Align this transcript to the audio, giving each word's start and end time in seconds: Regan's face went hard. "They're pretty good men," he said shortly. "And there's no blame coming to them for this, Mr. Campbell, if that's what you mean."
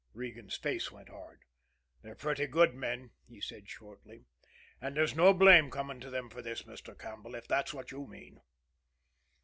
Regan's 0.15 0.57
face 0.57 0.91
went 0.91 1.09
hard. 1.09 1.43
"They're 2.01 2.15
pretty 2.15 2.47
good 2.47 2.73
men," 2.73 3.11
he 3.27 3.39
said 3.39 3.69
shortly. 3.69 4.23
"And 4.81 4.97
there's 4.97 5.13
no 5.15 5.31
blame 5.31 5.69
coming 5.69 5.99
to 5.99 6.09
them 6.09 6.27
for 6.27 6.41
this, 6.41 6.63
Mr. 6.63 6.97
Campbell, 6.97 7.35
if 7.35 7.47
that's 7.47 7.71
what 7.71 7.91
you 7.91 8.07
mean." 8.07 8.41